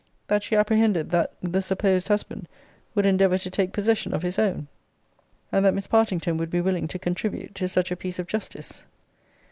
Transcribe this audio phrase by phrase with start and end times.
[0.27, 2.47] that she apprehended, that the supposed husband
[2.95, 4.67] would endeavour to take possession of his own?
[5.51, 8.83] and that Miss Partington would be willing to contribute to such a piece of justice?